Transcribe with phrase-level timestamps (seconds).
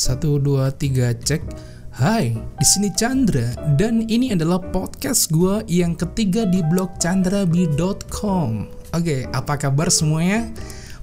[0.00, 1.44] Satu, dua, tiga, cek.
[1.92, 8.64] Hai, di sini Chandra dan ini adalah podcast gue yang ketiga di blog chandrabi.com.
[8.96, 10.48] Oke, apa kabar semuanya?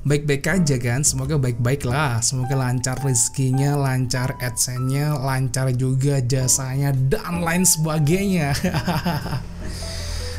[0.01, 1.05] Baik-baik aja kan?
[1.05, 2.17] Semoga baik-baik lah.
[2.25, 8.57] Semoga lancar rezekinya, lancar adsense-nya, lancar juga jasanya dan lain sebagainya.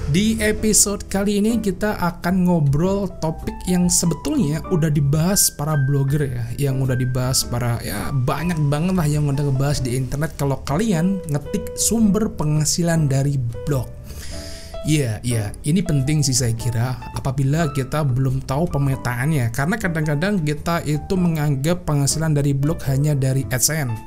[0.09, 6.49] Di episode kali ini kita akan ngobrol topik yang sebetulnya udah dibahas para blogger ya,
[6.57, 11.21] yang udah dibahas para ya banyak banget lah yang udah ngebahas di internet kalau kalian
[11.29, 13.37] ngetik sumber penghasilan dari
[13.69, 13.85] blog.
[14.89, 15.69] Iya, yeah, iya, yeah.
[15.69, 21.85] ini penting sih saya kira apabila kita belum tahu pemetaannya karena kadang-kadang kita itu menganggap
[21.85, 24.01] penghasilan dari blog hanya dari AdSense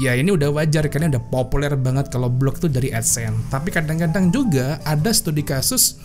[0.00, 3.48] ya ini udah wajar karena udah populer banget kalau blog tuh dari AdSense.
[3.48, 5.96] Tapi kadang-kadang juga ada studi kasus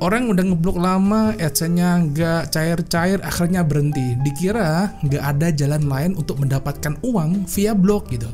[0.00, 4.16] orang udah ngeblok lama, AdSense-nya nggak cair-cair, akhirnya berhenti.
[4.20, 8.28] Dikira nggak ada jalan lain untuk mendapatkan uang via blog gitu.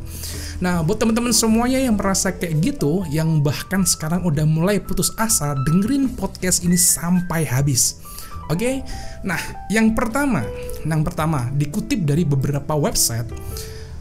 [0.62, 5.58] Nah, buat teman-teman semuanya yang merasa kayak gitu, yang bahkan sekarang udah mulai putus asa,
[5.66, 7.98] dengerin podcast ini sampai habis.
[8.50, 8.74] Oke, okay?
[9.22, 9.38] nah
[9.70, 10.42] yang pertama,
[10.82, 13.30] yang pertama dikutip dari beberapa website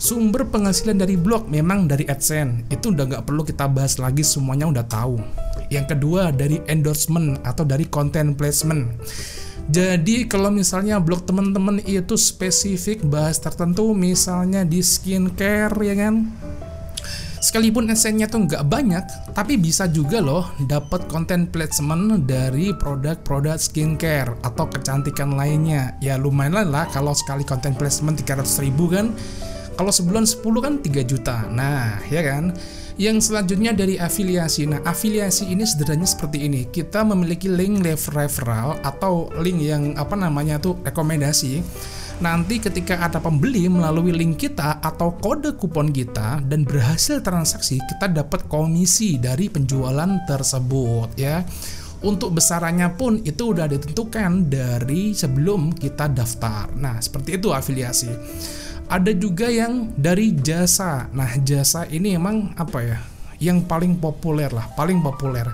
[0.01, 2.73] Sumber penghasilan dari blog memang dari AdSense.
[2.73, 5.21] Itu udah nggak perlu kita bahas lagi, semuanya udah tahu.
[5.69, 8.97] Yang kedua dari endorsement atau dari content placement.
[9.69, 16.33] Jadi kalau misalnya blog teman-teman itu spesifik bahas tertentu, misalnya di skincare ya kan,
[17.41, 24.37] Sekalipun adsense tuh nggak banyak, tapi bisa juga loh dapat konten placement dari produk-produk skincare
[24.45, 25.97] atau kecantikan lainnya.
[26.05, 29.17] Ya lumayan lah kalau sekali konten placement 300 ribu kan
[29.81, 31.49] kalau sebulan 10 kan 3 juta.
[31.49, 32.53] Nah, ya kan?
[33.01, 34.69] Yang selanjutnya dari afiliasi.
[34.69, 36.69] Nah, afiliasi ini sederhananya seperti ini.
[36.69, 37.81] Kita memiliki link
[38.13, 41.65] referral atau link yang apa namanya tuh rekomendasi.
[42.21, 48.05] Nanti ketika ada pembeli melalui link kita atau kode kupon kita dan berhasil transaksi, kita
[48.05, 51.41] dapat komisi dari penjualan tersebut ya.
[52.05, 56.69] Untuk besarannya pun itu udah ditentukan dari sebelum kita daftar.
[56.77, 58.13] Nah, seperti itu afiliasi
[58.91, 61.07] ada juga yang dari jasa.
[61.15, 62.99] Nah, jasa ini emang apa ya?
[63.39, 65.47] Yang paling populer lah, paling populer.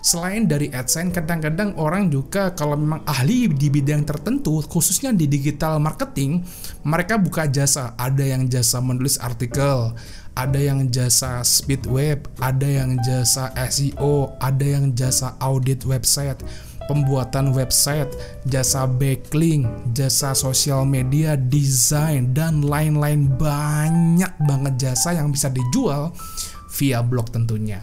[0.00, 5.76] Selain dari AdSense, kadang-kadang orang juga kalau memang ahli di bidang tertentu, khususnya di digital
[5.76, 6.40] marketing,
[6.88, 7.92] mereka buka jasa.
[8.00, 9.92] Ada yang jasa menulis artikel,
[10.32, 16.40] ada yang jasa speed web, ada yang jasa SEO, ada yang jasa audit website
[16.90, 18.10] pembuatan website,
[18.50, 26.10] jasa backlink, jasa sosial media, desain, dan lain-lain banyak banget jasa yang bisa dijual
[26.74, 27.78] via blog tentunya.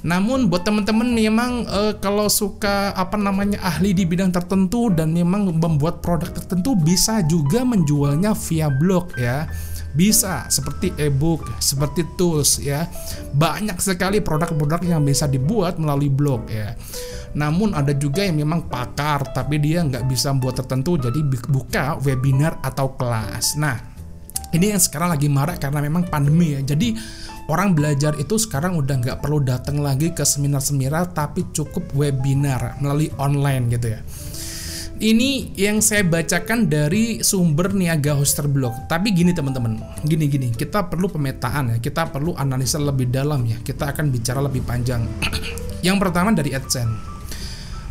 [0.00, 5.50] Namun buat teman-teman memang e, kalau suka apa namanya ahli di bidang tertentu dan memang
[5.50, 9.50] membuat produk tertentu bisa juga menjualnya via blog ya.
[9.96, 12.84] Bisa seperti ebook, seperti tools ya.
[13.32, 16.76] Banyak sekali produk-produk yang bisa dibuat melalui blog ya.
[17.36, 22.60] Namun ada juga yang memang pakar tapi dia nggak bisa membuat tertentu jadi buka webinar
[22.64, 23.56] atau kelas.
[23.60, 23.76] Nah
[24.48, 26.60] ini yang sekarang lagi marak karena memang pandemi ya.
[26.64, 26.96] Jadi
[27.52, 33.12] orang belajar itu sekarang udah nggak perlu datang lagi ke seminar-seminar tapi cukup webinar melalui
[33.20, 34.00] online gitu ya.
[34.98, 38.90] Ini yang saya bacakan dari sumber Niaga Hoster Blog.
[38.90, 43.62] Tapi gini teman-teman, gini-gini, kita perlu pemetaan ya, kita perlu analisa lebih dalam ya.
[43.62, 45.06] Kita akan bicara lebih panjang.
[45.86, 47.18] yang pertama dari AdSense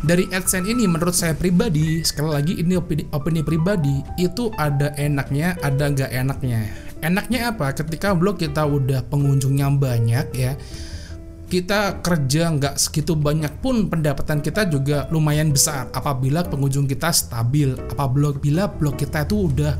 [0.04, 5.58] dari AdSense ini menurut saya pribadi sekali lagi ini opini, opini pribadi itu ada enaknya
[5.58, 6.70] ada nggak enaknya
[7.02, 10.54] enaknya apa ketika blog kita udah pengunjungnya banyak ya
[11.48, 15.88] kita kerja nggak segitu banyak pun pendapatan kita juga lumayan besar.
[15.96, 19.72] Apabila pengunjung kita stabil apabila bila blog kita itu udah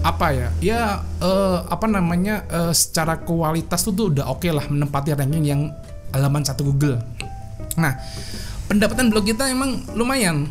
[0.00, 0.80] apa ya ya
[1.20, 5.68] uh, apa namanya uh, secara kualitas itu udah oke okay lah menempati ranking yang
[6.16, 6.96] halaman satu Google.
[7.76, 8.00] Nah
[8.64, 10.48] pendapatan blog kita emang lumayan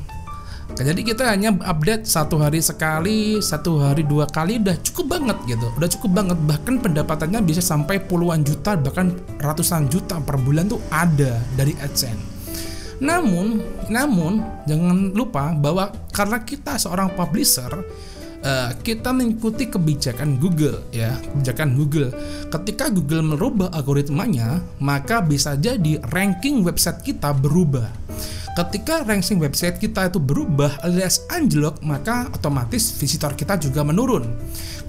[0.78, 5.68] jadi kita hanya update satu hari sekali, satu hari dua kali udah cukup banget gitu,
[5.76, 6.38] udah cukup banget.
[6.46, 9.12] Bahkan pendapatannya bisa sampai puluhan juta, bahkan
[9.42, 12.40] ratusan juta per bulan tuh ada dari AdSense.
[13.00, 17.72] Namun, namun jangan lupa bahwa karena kita seorang publisher,
[18.44, 22.10] uh, kita mengikuti kebijakan Google ya kebijakan Google
[22.52, 27.88] ketika Google merubah algoritmanya maka bisa jadi ranking website kita berubah
[28.60, 34.28] ketika ranking website kita itu berubah alias anjlok maka otomatis visitor kita juga menurun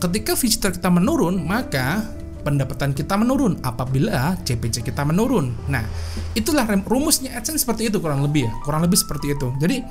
[0.02, 2.02] ketika visitor kita menurun maka
[2.40, 5.52] pendapatan kita menurun apabila CPC kita menurun.
[5.68, 5.84] Nah,
[6.32, 9.52] itulah rumusnya AdSense seperti itu kurang lebih ya, kurang lebih seperti itu.
[9.60, 9.84] Jadi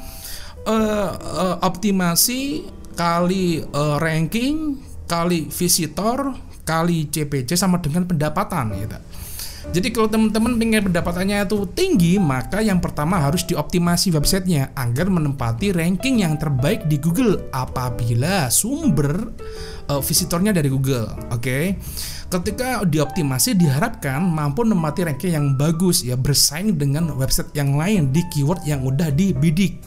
[0.66, 2.66] uh, uh, optimasi
[2.98, 6.36] kali uh, ranking kali visitor
[6.66, 8.98] kali CPC sama dengan pendapatan gitu.
[9.70, 15.70] Jadi kalau teman-teman pengen pendapatannya itu tinggi, maka yang pertama harus dioptimasi websitenya agar menempati
[15.70, 19.30] ranking yang terbaik di Google apabila sumber
[19.86, 21.06] uh, visitornya dari Google.
[21.30, 21.38] Oke.
[21.38, 21.64] Okay?
[22.30, 28.26] Ketika dioptimasi diharapkan mampu menempati ranking yang bagus ya bersaing dengan website yang lain di
[28.34, 29.82] keyword yang udah dibidik.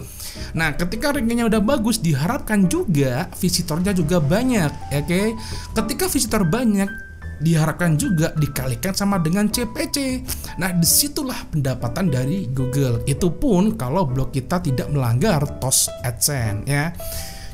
[0.54, 5.06] Nah, ketika rankingnya udah bagus, diharapkan juga visitornya juga banyak, ya, oke?
[5.06, 5.26] Okay?
[5.72, 7.11] Ketika visitor banyak,
[7.42, 10.22] diharapkan juga dikalikan sama dengan CPC.
[10.62, 13.02] Nah, di situlah pendapatan dari Google.
[13.04, 16.94] Itu pun kalau blog kita tidak melanggar TOS AdSense ya.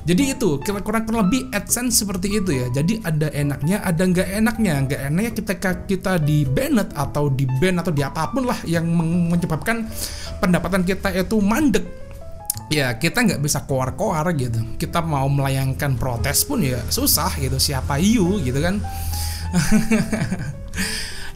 [0.08, 2.66] Jadi itu kira kurang lebih AdSense seperti itu ya.
[2.72, 4.74] Jadi ada enaknya, ada nggak enaknya.
[4.88, 5.52] Nggak enaknya kita
[5.84, 8.88] kita di banned atau di ban atau di apa pun lah yang
[9.28, 9.84] menyebabkan
[10.40, 11.84] pendapatan kita itu mandek
[12.68, 17.96] ya kita nggak bisa koar-koar gitu kita mau melayangkan protes pun ya susah gitu siapa
[17.96, 18.76] you gitu kan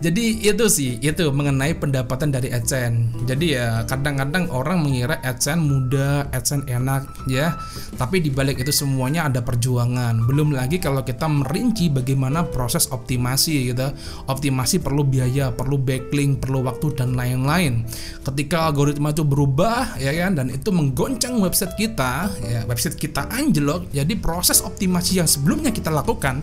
[0.02, 3.22] Jadi itu sih, itu mengenai pendapatan dari AdSense.
[3.22, 7.54] Jadi ya kadang-kadang orang mengira AdSense mudah, AdSense enak ya.
[7.94, 10.26] Tapi di balik itu semuanya ada perjuangan.
[10.26, 13.94] Belum lagi kalau kita merinci bagaimana proses optimasi gitu.
[14.26, 17.86] Optimasi perlu biaya, perlu backlink, perlu waktu dan lain-lain.
[18.26, 23.86] Ketika algoritma itu berubah ya kan dan itu menggoncang website kita, ya website kita anjlok.
[23.94, 26.42] Jadi proses optimasi yang sebelumnya kita lakukan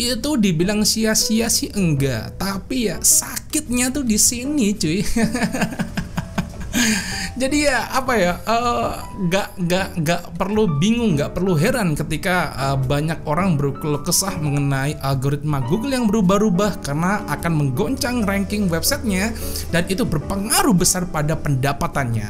[0.00, 5.04] itu dibilang sia-sia sih enggak, tapi ya sakitnya tuh di sini cuy.
[7.40, 8.90] jadi ya apa ya uh,
[9.26, 14.98] nggak nggak nggak perlu bingung nggak perlu heran ketika uh, banyak orang berkeluh kesah mengenai
[15.02, 19.34] algoritma Google yang berubah-ubah karena akan menggoncang ranking websitenya
[19.74, 22.28] dan itu berpengaruh besar pada pendapatannya.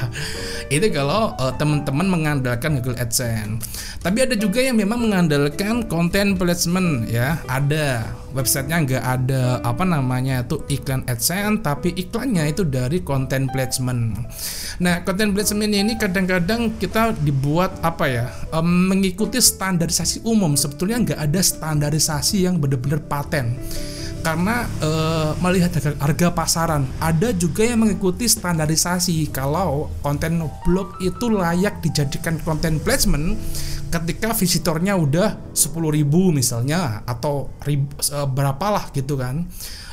[0.74, 3.66] Itu kalau uh, teman-teman mengandalkan Google AdSense.
[4.00, 7.42] Tapi ada juga yang memang mengandalkan konten placement ya.
[7.50, 14.16] Ada websitenya nggak ada apa namanya itu iklan AdSense tapi iklannya itu dari konten placement.
[14.80, 20.56] Nah, konten placement ini kadang-kadang kita dibuat apa ya um, mengikuti standarisasi umum.
[20.56, 23.58] Sebetulnya nggak ada standarisasi yang benar-benar paten
[24.20, 31.80] karena uh, melihat harga, pasaran ada juga yang mengikuti standarisasi kalau konten blog itu layak
[31.80, 33.40] dijadikan konten placement
[33.90, 39.48] ketika visitornya udah 10.000 misalnya atau ribu, uh, berapalah gitu kan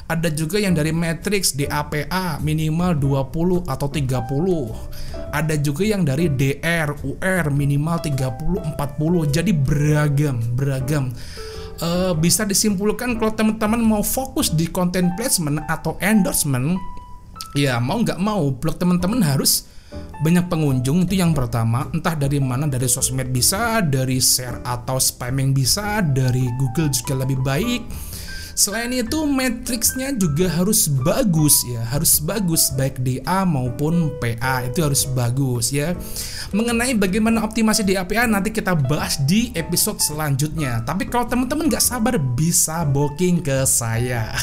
[0.08, 6.96] ada juga yang dari matrix DAPA minimal 20 atau 30 ada juga yang dari DR
[7.04, 11.12] UR minimal 30 40 jadi beragam beragam.
[11.78, 16.74] Uh, bisa disimpulkan kalau teman-teman mau fokus di content placement atau endorsement
[17.54, 19.70] ya mau nggak mau blog teman-teman harus
[20.18, 21.86] banyak pengunjung itu yang pertama.
[21.94, 27.40] Entah dari mana dari sosmed bisa dari share atau spamming bisa dari Google juga lebih
[27.46, 27.82] baik
[28.58, 35.06] Selain itu matriksnya juga harus bagus ya, harus bagus baik DA maupun PA itu harus
[35.06, 35.94] bagus ya.
[36.50, 40.82] Mengenai bagaimana optimasi di APA nanti kita bahas di episode selanjutnya.
[40.82, 44.34] Tapi kalau teman-teman nggak sabar bisa booking ke saya.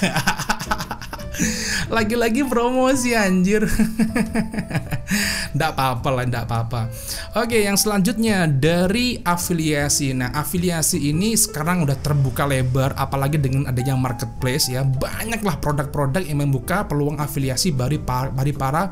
[1.95, 3.67] Lagi-lagi promosi anjir.
[5.55, 6.81] Nggak apa-apa lah, nggak apa-apa.
[7.39, 10.11] Oke, yang selanjutnya dari afiliasi.
[10.13, 14.83] Nah, afiliasi ini sekarang udah terbuka lebar, apalagi dengan adanya marketplace ya.
[14.83, 18.91] Banyaklah produk-produk yang membuka peluang afiliasi bagi bagi para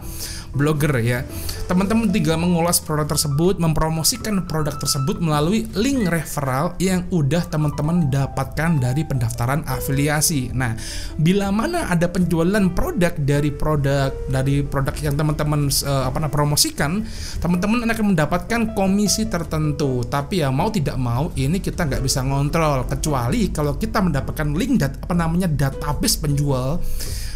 [0.53, 1.25] blogger ya.
[1.67, 8.81] Teman-teman tinggal mengulas produk tersebut, mempromosikan produk tersebut melalui link referral yang udah teman-teman dapatkan
[8.81, 10.53] dari pendaftaran afiliasi.
[10.53, 10.77] Nah,
[11.17, 17.03] bila mana ada penjualan produk dari produk dari produk yang teman-teman uh, apa namanya promosikan,
[17.41, 20.05] teman-teman akan mendapatkan komisi tertentu.
[20.05, 24.81] Tapi ya mau tidak mau ini kita nggak bisa ngontrol kecuali kalau kita mendapatkan link
[24.81, 26.81] dat apa namanya database penjual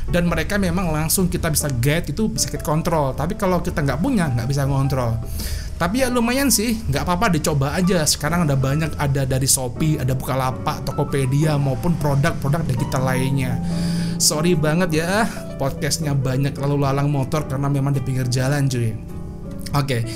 [0.07, 3.15] dan mereka memang langsung kita bisa get itu bisa kita kontrol.
[3.15, 5.19] Tapi kalau kita nggak punya nggak bisa ngontrol.
[5.77, 8.07] Tapi ya lumayan sih nggak apa-apa dicoba aja.
[8.07, 13.59] Sekarang ada banyak ada dari Shopee ada Bukalapak Tokopedia maupun produk-produk digital lainnya.
[14.17, 15.29] Sorry banget ya
[15.61, 18.95] podcastnya banyak lalu lalang motor karena memang di pinggir jalan cuy.
[19.75, 20.07] Oke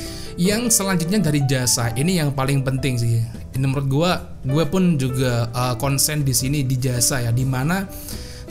[0.40, 3.20] yang selanjutnya dari jasa ini yang paling penting sih.
[3.52, 4.12] Ini menurut gue
[4.48, 7.84] gue pun juga uh, konsen di sini di jasa ya di mana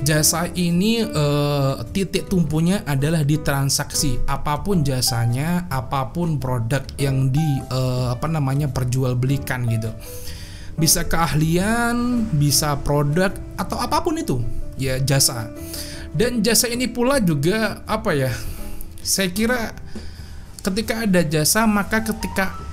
[0.03, 4.19] jasa ini uh, titik tumpunya adalah di transaksi.
[4.25, 9.91] Apa pun jasanya apa pun produk yang di uh, apa namanya perjualbelikan gitu.
[10.79, 14.39] Bisa keahlian bisa produk atau apa pun itu.
[14.79, 15.51] Ya jasa.
[16.15, 18.33] Dan jasa ini pula juga apa ya
[18.99, 19.71] saya kira
[20.59, 22.68] ketika ada jasa maka ketika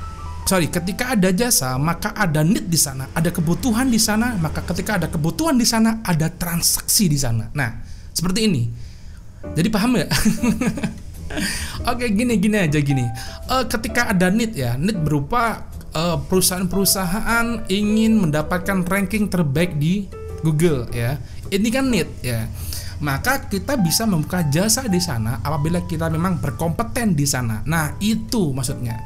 [0.46, 5.02] sorry ketika ada jasa maka ada need di sana ada kebutuhan di sana maka ketika
[5.02, 7.50] ada kebutuhan di sana ada transaksi di sana.
[7.52, 7.82] Nah
[8.14, 8.62] seperti ini.
[9.46, 10.10] Jadi paham ya
[11.90, 13.04] Oke gini gini aja gini.
[13.50, 20.06] Uh, ketika ada need ya need berupa uh, perusahaan-perusahaan ingin mendapatkan ranking terbaik di
[20.46, 21.18] Google ya.
[21.50, 22.46] Ini kan need ya.
[22.96, 27.60] Maka kita bisa membuka jasa di sana apabila kita memang berkompeten di sana.
[27.68, 28.96] Nah, itu maksudnya.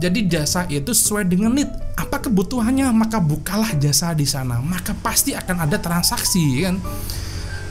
[0.00, 1.68] Jadi jasa itu sesuai dengan need.
[1.98, 4.62] Apa kebutuhannya, maka bukalah jasa di sana.
[4.62, 6.80] Maka pasti akan ada transaksi kan.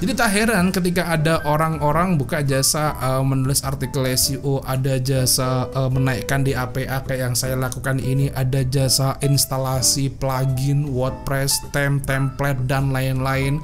[0.02, 5.94] Jadi tak heran ketika ada orang-orang buka jasa uh, menulis artikel SEO, ada jasa uh,
[5.94, 12.66] menaikkan di APA kayak yang saya lakukan ini, ada jasa instalasi plugin WordPress, tem template
[12.66, 13.62] dan lain-lain.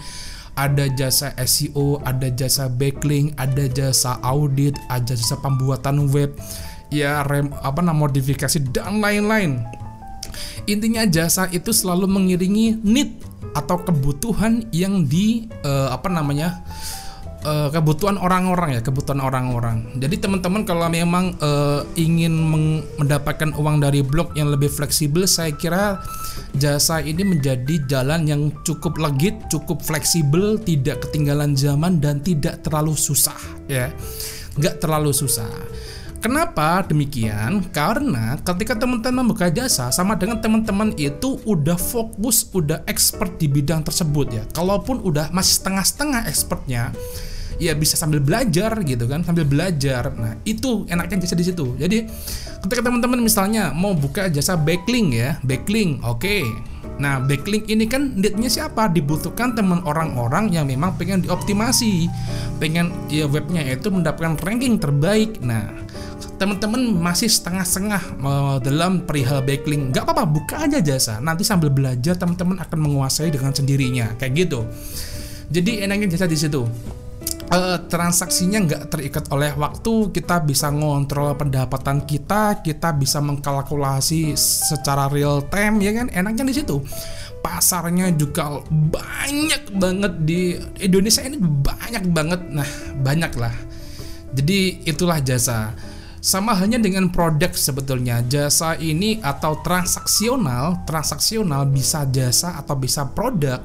[0.54, 6.38] Ada jasa SEO, ada jasa backlink, ada jasa audit, ada jasa pembuatan web,
[6.94, 9.64] ya rem apa nama modifikasi dan lain-lain.
[10.68, 13.16] Intinya jasa itu selalu mengiringi need
[13.56, 16.60] atau kebutuhan yang di uh, apa namanya
[17.48, 19.88] uh, kebutuhan orang-orang ya kebutuhan orang-orang.
[19.96, 22.36] Jadi teman-teman kalau memang uh, ingin
[23.00, 26.04] mendapatkan uang dari blog yang lebih fleksibel, saya kira
[26.60, 32.94] jasa ini menjadi jalan yang cukup legit, cukup fleksibel, tidak ketinggalan zaman dan tidak terlalu
[32.94, 33.38] susah
[33.72, 33.88] ya,
[34.60, 35.48] nggak terlalu susah.
[36.18, 37.62] Kenapa demikian?
[37.70, 43.86] Karena ketika teman-teman membuka jasa sama dengan teman-teman itu udah fokus, udah expert di bidang
[43.86, 44.44] tersebut ya.
[44.50, 46.90] Kalaupun udah masih setengah-setengah expertnya,
[47.62, 50.10] ya bisa sambil belajar gitu kan, sambil belajar.
[50.18, 51.78] Nah, itu enaknya jasa di situ.
[51.78, 52.10] Jadi,
[52.66, 56.22] ketika teman-teman misalnya mau buka jasa backlink ya, backlink, oke.
[56.22, 56.44] Okay.
[56.98, 58.90] Nah, backlink ini kan need-nya siapa?
[58.90, 62.10] Dibutuhkan teman orang-orang yang memang pengen dioptimasi,
[62.58, 65.38] pengen ya webnya itu mendapatkan ranking terbaik.
[65.46, 65.70] Nah,
[66.38, 71.18] teman-teman masih setengah-setengah uh, dalam perihal backlink nggak apa-apa buka aja jasa.
[71.18, 74.14] Nanti sambil belajar teman-teman akan menguasai dengan sendirinya.
[74.22, 74.60] Kayak gitu.
[75.50, 76.64] Jadi enaknya jasa di situ.
[77.48, 80.14] Uh, transaksinya nggak terikat oleh waktu.
[80.14, 82.62] Kita bisa ngontrol pendapatan kita.
[82.62, 86.08] Kita bisa mengkalkulasi secara real time ya kan?
[86.14, 86.78] Enaknya di situ.
[87.42, 90.54] Pasarnya juga banyak banget di
[90.86, 92.42] Indonesia ini banyak banget.
[92.54, 92.70] Nah
[93.02, 93.56] banyak lah
[94.38, 95.72] jadi itulah jasa
[96.22, 103.62] sama halnya dengan produk sebetulnya jasa ini atau transaksional, transaksional bisa jasa atau bisa produk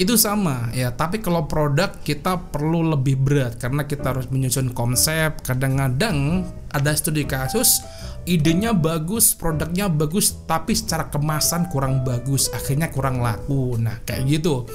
[0.00, 0.90] itu sama ya.
[0.94, 5.42] Tapi kalau produk kita perlu lebih berat karena kita harus menyusun konsep.
[5.44, 7.82] Kadang-kadang ada studi kasus
[8.22, 13.74] idenya bagus, produknya bagus, tapi secara kemasan kurang bagus, akhirnya kurang laku.
[13.78, 14.66] Nah, kayak gitu.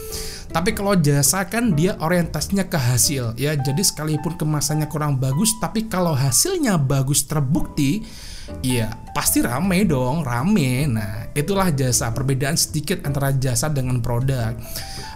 [0.47, 3.53] Tapi kalau jasa kan dia orientasinya ke hasil ya.
[3.55, 8.07] Jadi sekalipun kemasannya kurang bagus tapi kalau hasilnya bagus terbukti
[8.63, 10.87] Iya, pasti rame dong, rame.
[10.87, 12.15] Nah, itulah jasa.
[12.15, 14.55] Perbedaan sedikit antara jasa dengan produk.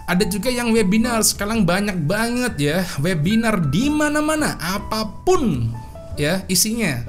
[0.04, 2.78] Ada juga yang webinar sekarang banyak banget ya.
[3.00, 5.72] Webinar di mana-mana, apa pun
[6.20, 7.00] ya isinya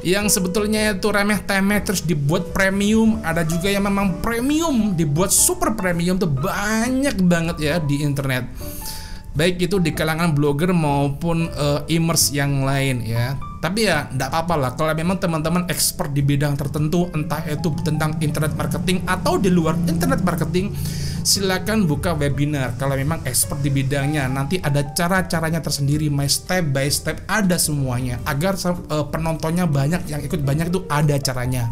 [0.00, 3.20] yang sebetulnya itu remeh temeh terus dibuat premium.
[3.20, 8.48] Ada juga yang memang premium dibuat super premium tuh banyak banget ya di internet.
[9.30, 13.38] Baik itu di kalangan blogger maupun uh, e-commerce yang lain ya.
[13.60, 14.70] Tapi ya tidak apa-apa lah.
[14.74, 19.76] Kalau memang teman-teman expert di bidang tertentu entah itu tentang internet marketing atau di luar
[19.84, 20.72] internet marketing
[21.30, 26.90] silakan buka webinar kalau memang expert di bidangnya nanti ada cara-caranya tersendiri my step by
[26.90, 31.70] step ada semuanya agar uh, penontonnya banyak yang ikut banyak itu ada caranya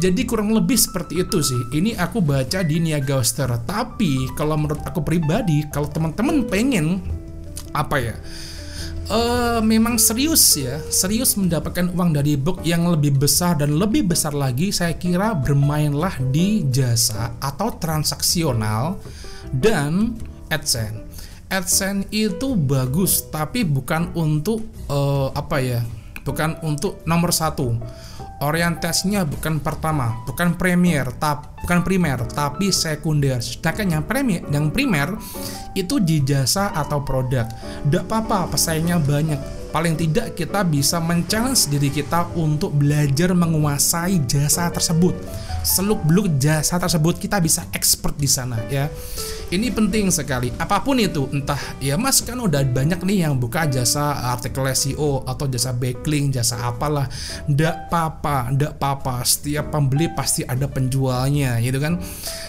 [0.00, 1.62] jadi kurang lebih seperti itu sih.
[1.68, 3.52] Ini aku baca di Niaga Oster.
[3.60, 6.96] Tapi kalau menurut aku pribadi, kalau teman-teman pengen
[7.76, 8.16] apa ya?
[9.08, 14.36] Uh, memang serius ya, serius mendapatkan uang dari book yang lebih besar dan lebih besar
[14.36, 19.00] lagi, saya kira bermainlah di jasa atau transaksional
[19.50, 20.14] dan
[20.52, 21.08] AdSense.
[21.48, 25.80] AdSense itu bagus, tapi bukan untuk uh, apa ya?
[26.22, 27.74] Bukan untuk nomor satu
[28.42, 33.38] orientasinya bukan pertama, bukan premier, tap, bukan primer, tapi sekunder.
[33.38, 35.14] Sedangkan yang premier, yang primer
[35.78, 37.46] itu di jasa atau produk.
[37.86, 39.38] Tidak apa-apa, pesaingnya banyak.
[39.72, 45.16] Paling tidak kita bisa men-challenge diri kita untuk belajar menguasai jasa tersebut.
[45.64, 48.92] Seluk beluk jasa tersebut kita bisa expert di sana ya.
[49.52, 50.48] Ini penting sekali.
[50.56, 55.28] Apa pun itu entah ya mas kan udah banyak nih yang buka jasa artikel SEO
[55.28, 57.04] atau jasa backlink jasa apalah.
[57.44, 59.20] Ndak papa ndak papa.
[59.28, 62.00] Setiap pembeli pasti ada penjualnya gitu kan?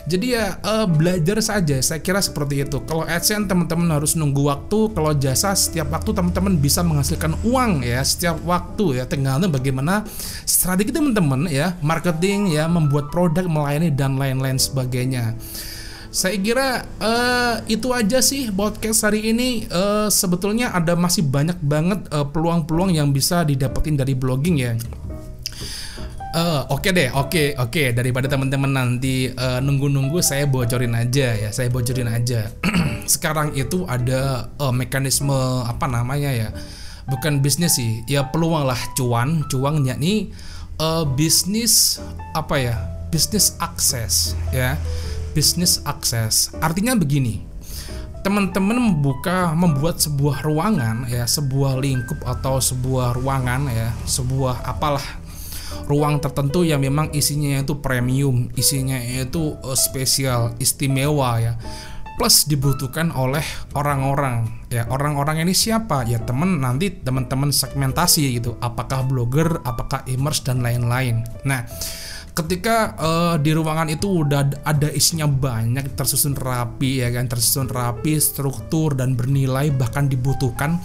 [0.08, 1.84] Jadi ya uh, belajar saja.
[1.84, 2.80] Saya kira seperti itu.
[2.88, 4.96] Kalau AdSense teman-teman harus nunggu waktu.
[4.96, 8.00] Kalau jasa setiap waktu teman-teman bisa menghasilkan uang ya.
[8.00, 9.04] Setiap waktu ya.
[9.04, 10.08] Tinggalnya bagaimana?
[10.48, 11.76] Strategi teman-teman ya.
[11.84, 12.72] Marketing ya.
[12.72, 15.36] Membuat produk melayani dan lain-lain sebagainya
[16.14, 19.66] saya kira uh, itu aja sih podcast hari ini.
[19.66, 24.78] Uh, sebetulnya ada masih banyak banget peluang peluang-peluang yang bisa didapetin dari blogging ya.
[26.34, 27.74] Uh, oke okay deh, oke, okay, oke.
[27.74, 27.88] Okay.
[27.98, 31.50] Daripada teman-teman nanti uh, nunggu-nunggu, saya bocorin aja ya.
[31.50, 32.54] Saya bocorin aja.
[33.10, 36.50] Sekarang itu ada uh, mekanisme apa namanya ya?
[37.10, 40.30] Bukan bisnis sih, ya peluang lah cuan, cuan yakni
[40.78, 41.98] uh, bisnis
[42.38, 42.76] apa ya?
[43.14, 44.74] Bisnis akses ya
[45.34, 46.54] bisnis akses.
[46.62, 47.42] Artinya begini,
[48.22, 55.04] teman-teman membuka membuat sebuah ruangan ya, sebuah lingkup atau sebuah ruangan ya, sebuah apalah
[55.90, 61.54] ruang tertentu yang memang isinya itu premium, isinya itu uh, spesial, istimewa ya.
[62.14, 63.42] Plus dibutuhkan oleh
[63.74, 70.42] orang-orang ya orang-orang ini siapa ya teman nanti teman-teman segmentasi gitu apakah blogger apakah imers
[70.42, 71.62] dan lain-lain nah
[72.34, 77.30] ketika uh, di ruangan itu udah ada isinya banyak tersusun rapi ya kan?
[77.30, 80.82] Tersusun rapi struktur dan bernilai bahkan dibutuhkan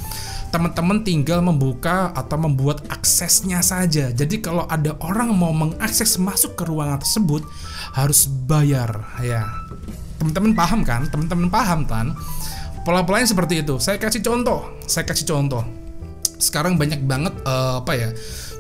[0.49, 4.13] teman-teman tinggal membuka atau membuat aksesnya saja.
[4.13, 7.45] Jadi kalau ada orang mau mengakses masuk ke ruangan tersebut
[7.93, 9.45] harus bayar ya.
[10.21, 11.09] Teman-teman paham kan?
[11.09, 12.17] Teman-teman paham kan?
[12.85, 13.77] Pola-polanya seperti itu.
[13.77, 14.65] Saya kasih contoh.
[14.89, 15.65] Saya kasih contoh.
[16.41, 18.09] Sekarang banyak banget uh, apa ya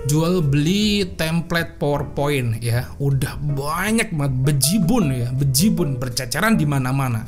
[0.07, 7.26] jual beli template PowerPoint ya udah banyak banget bejibun ya bejibun bercacaran di mana-mana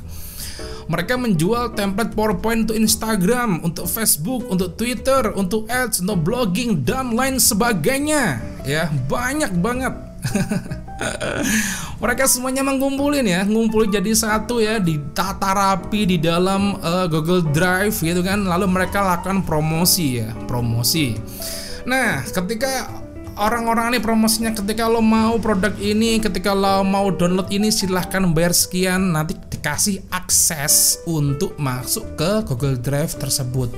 [0.91, 7.15] mereka menjual template PowerPoint untuk Instagram, untuk Facebook, untuk Twitter, untuk ads, untuk blogging dan
[7.15, 8.43] lain sebagainya.
[8.67, 9.95] Ya, banyak banget.
[12.03, 17.95] mereka semuanya mengumpulin ya, ngumpulin jadi satu ya, ditata rapi di dalam uh, Google Drive
[18.03, 18.43] gitu kan.
[18.43, 21.15] Lalu mereka lakukan promosi ya, promosi.
[21.91, 22.87] Nah, ketika
[23.35, 28.55] orang-orang ini promosinya ketika lo mau produk ini, ketika lo mau download ini silahkan bayar
[28.55, 33.75] sekian, nanti dikasih akses untuk masuk ke Google Drive tersebut.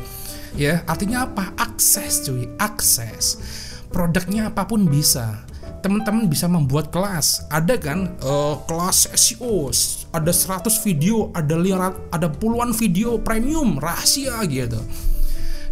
[0.61, 1.57] Ya, artinya apa?
[1.57, 3.41] Akses cuy, akses.
[3.89, 5.49] Produknya apa pun bisa.
[5.81, 7.49] Teman-teman bisa membuat kelas.
[7.49, 9.73] Ada kan uh, kelas SEO,
[10.13, 14.85] ada 100 video, ada lihat, ada puluhan video premium rahasia gitu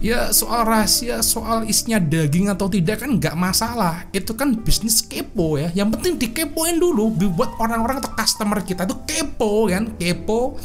[0.01, 4.09] ya soal rahasia soal isinya daging atau tidak kan nggak masalah.
[4.11, 5.71] Itu kan bisnis kepo ya.
[5.77, 10.57] Yang penting dikepoin dulu buat orang-orang atau customer kita itu kepo kan kepo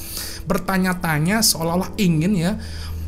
[0.48, 2.52] bertanya-tanya seolah-olah ingin ya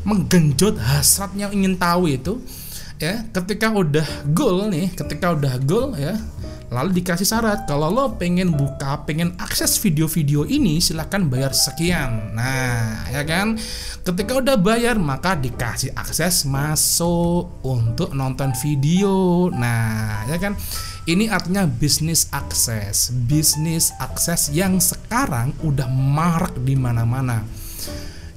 [0.03, 2.43] menggenjot hasratnya ingin tahu itu
[2.99, 3.23] ya.
[3.31, 6.19] Ketika udah goal nih ketika udah goal ya
[6.67, 12.35] Lalu dikasih syarat kalau lo pengen buka, pengen akses video-video ini silahkan bayar sekian.
[12.35, 13.55] Nah, ya kan?
[14.03, 19.47] Ketika udah bayar maka dikasih akses masuk untuk nonton video.
[19.55, 20.59] Nah, ya kan?
[21.07, 27.47] Ini artinya bisnis akses, bisnis akses yang sekarang udah marak di mana-mana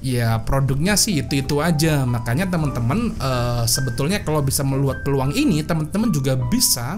[0.01, 5.61] ya produknya sih itu itu aja makanya teman-teman uh, sebetulnya kalau bisa meluat peluang ini
[5.61, 6.97] teman-teman juga bisa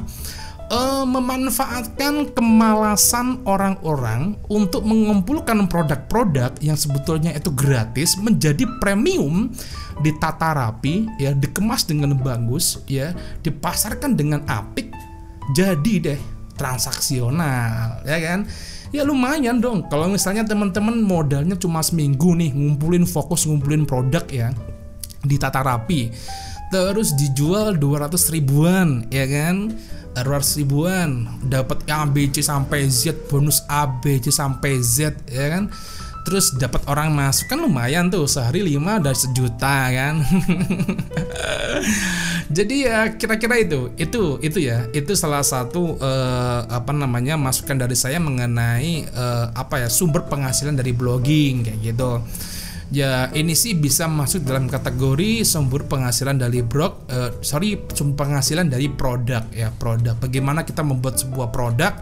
[0.73, 9.53] uh, memanfaatkan kemalasan orang-orang untuk mengumpulkan produk-produk yang sebetulnya itu gratis menjadi premium
[10.01, 13.13] ditata rapi ya dikemas dengan bagus ya
[13.45, 14.89] dipasarkan dengan apik
[15.53, 16.19] jadi deh
[16.57, 18.49] transaksional ya kan?
[18.93, 19.89] Ya lumayan dong.
[19.89, 24.53] Kalau misalnya teman-teman modalnya cuma seminggu nih ngumpulin fokus ngumpulin produk ya
[25.23, 26.11] ditata rapi
[26.73, 29.77] terus dijual 200 ribuan ya kan
[30.15, 35.73] 200 ribuan dapat ABC sampai Z bonus ABC sampai Z ya kan?
[36.23, 40.23] Terus dapat orang masuk kan lumayan tuh sehari 5 dari sejuta kan?
[42.55, 47.97] Jadi ya kira-kira itu itu itu ya itu salah satu uh, apa namanya masukan dari
[47.97, 52.23] saya mengenai uh, apa ya sumber penghasilan dari blogging kayak gitu
[52.93, 58.69] ya ini sih bisa masuk dalam kategori sumber penghasilan dari blog uh, sorry sumber penghasilan
[58.69, 61.97] dari produk ya produk bagaimana kita membuat sebuah produk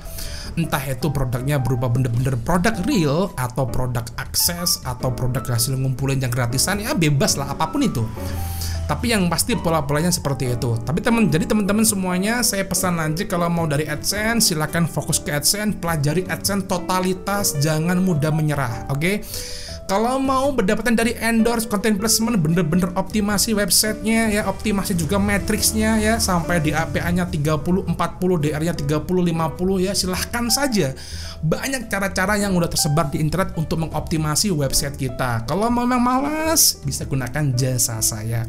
[0.59, 6.27] entah itu produknya berupa bener-bener produk real atau produk akses atau produk hasil ngumpulin yang
[6.27, 8.03] gratisan ya bebas lah apa pun itu
[8.81, 10.75] Tapi yang pasti pola-polanya seperti itu.
[10.75, 15.31] Tapi teman, jadi teman-teman semuanya saya pesan aja kalau mau dari AdSense silakan fokus ke
[15.31, 18.91] AdSense, pelajari AdSense totalitas, jangan mudah menyerah.
[18.91, 18.99] Oke.
[18.99, 19.15] Okay?
[19.89, 26.15] Kalau mau pendapatan dari endorse, content placement, bener-bener optimasi websitenya ya, optimasi juga matriksnya ya,
[26.17, 27.95] sampai di APA-nya 30, 40,
[28.39, 30.95] DR-nya 30, 50 ya, silahkan saja.
[31.43, 35.43] Banyak cara-cara yang udah tersebar di internet untuk mengoptimasi website kita.
[35.43, 38.47] Kalau memang malas, bisa gunakan jasa saya.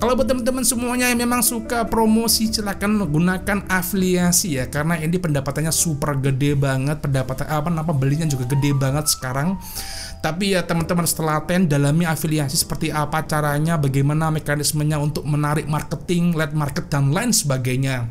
[0.00, 5.68] Kalau buat teman-teman semuanya yang memang suka promosi silakan gunakan afiliasi ya karena ini pendapatannya
[5.68, 9.60] super gede banget pendapatan apa nama belinya juga gede banget sekarang
[10.20, 16.36] tapi ya teman-teman setelah ten dalami afiliasi seperti apa caranya, bagaimana mekanismenya untuk menarik marketing,
[16.36, 18.04] lead market dan lain sebagainya.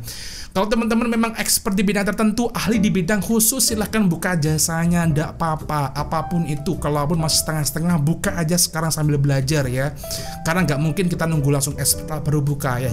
[0.50, 5.38] Kalau teman-teman memang expert di bidang tertentu, ahli di bidang khusus, silahkan buka jasanya, ndak
[5.38, 6.74] apa-apa, apa pun itu.
[6.74, 9.94] Kalaupun masih setengah-setengah, buka aja sekarang sambil belajar ya.
[10.42, 12.90] Karena nggak mungkin kita nunggu langsung expert baru buka ya.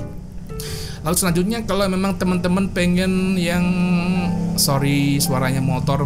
[1.02, 3.66] Lalu selanjutnya kalau memang teman-teman pengen yang
[4.62, 6.06] sorry suaranya motor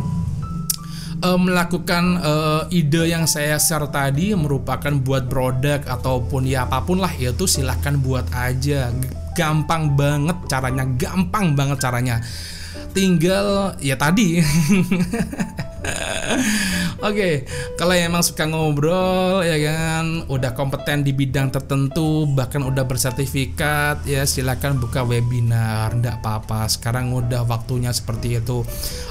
[1.22, 7.00] uh, melakukan uh, ide yang saya share tadi merupakan buat produk ataupun ya apa pun
[7.00, 8.90] lah itu silahkan buat aja.
[9.32, 12.20] Gampang banget caranya gampang banget caranya.
[12.92, 14.44] Tinggal ya tadi
[17.02, 17.34] Oke, okay,
[17.74, 24.22] kalau emang suka ngobrol ya kan, udah kompeten di bidang tertentu, bahkan udah bersertifikat, ya
[24.30, 26.70] silakan buka webinar, ndak apa-apa.
[26.70, 28.62] Sekarang udah waktunya seperti itu.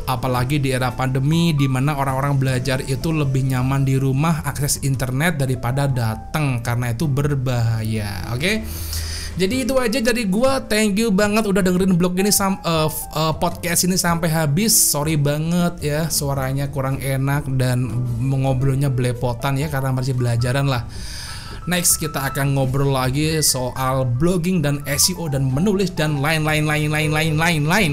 [0.07, 5.43] Apalagi di era pandemi di mana orang-orang belajar itu lebih nyaman di rumah akses internet
[5.43, 8.31] daripada datang karena itu berbahaya.
[8.31, 8.39] Oke.
[8.39, 8.57] Okay?
[9.39, 10.59] Jadi itu aja dari gua.
[10.65, 14.75] Thank you banget udah dengerin blog ini sam uh, uh, podcast ini sampai habis.
[14.75, 17.87] Sorry banget ya suaranya kurang enak dan
[18.19, 20.89] mengobrolnya belepotan ya karena masih belajaran lah.
[21.69, 27.63] Next kita akan ngobrol lagi soal blogging dan SEO dan menulis dan lain-lain lain-lain lain-lain
[27.69, 27.93] lain.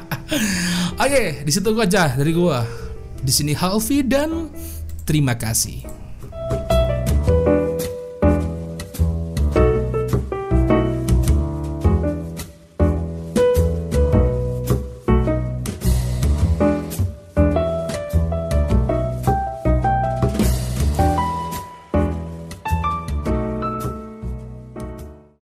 [1.02, 2.62] Oke, di situ aja dari gua.
[3.20, 4.48] Di sini Halvi dan
[5.04, 5.99] terima kasih.